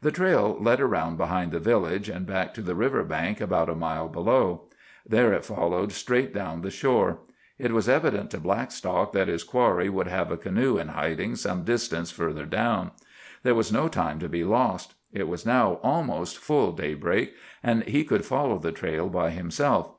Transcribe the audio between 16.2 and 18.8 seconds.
full daybreak, and he could follow the